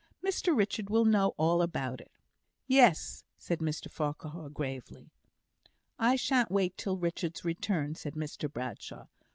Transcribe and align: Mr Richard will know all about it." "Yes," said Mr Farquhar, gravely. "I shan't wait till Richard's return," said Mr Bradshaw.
Mr 0.25 0.57
Richard 0.57 0.89
will 0.89 1.05
know 1.05 1.35
all 1.37 1.61
about 1.61 2.01
it." 2.01 2.11
"Yes," 2.65 3.23
said 3.37 3.59
Mr 3.59 3.87
Farquhar, 3.87 4.49
gravely. 4.49 5.11
"I 5.99 6.15
shan't 6.15 6.49
wait 6.49 6.75
till 6.75 6.97
Richard's 6.97 7.45
return," 7.45 7.93
said 7.93 8.15
Mr 8.15 8.51
Bradshaw. 8.51 9.05